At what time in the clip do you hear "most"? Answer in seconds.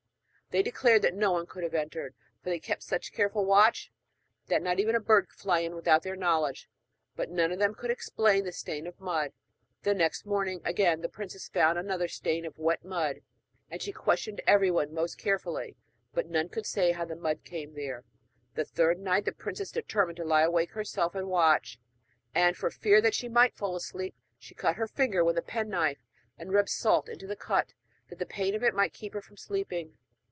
14.93-15.17